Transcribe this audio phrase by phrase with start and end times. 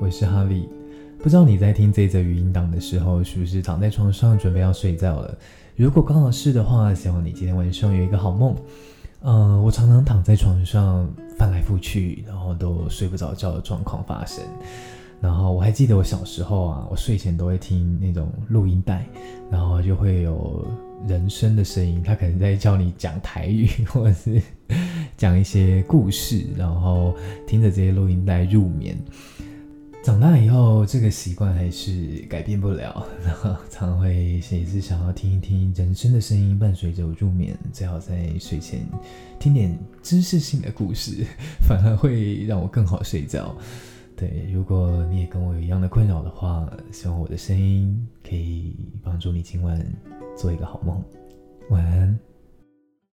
[0.00, 0.68] 我是哈利。
[1.18, 5.36] 不知道你在听这则语音档的时候，是不是躺在床上准备要睡觉了？
[5.74, 8.54] 如果刚好是的话，希望你今天晚上有一个好梦。
[9.22, 14.44] 嗯、我常常躺在床上翻来覆去，然后都睡不着觉的状况发生。
[15.20, 19.04] 然后我还记得我小时候啊，我睡前都会听那种录音带，
[19.50, 20.64] 然后就会有
[21.08, 24.40] 人声的声音，他可能在叫你讲台语，或者是
[25.16, 27.12] 讲一些故事，然后
[27.48, 28.96] 听着这些录音带入眠。
[30.08, 37.54] 长大以后，这个习惯还是改变不了， 然后常常会也是想要听一听人声的声音，伴随着我入眠。
[37.74, 38.80] 最好在睡前
[39.38, 41.26] 听点知识性的故事，
[41.60, 43.54] 反而会让我更好睡觉。
[44.16, 49.78] 对，如果你也跟我有一样的困扰的话，希望我的声音可以帮助你今晚
[50.34, 51.04] 做一个好梦。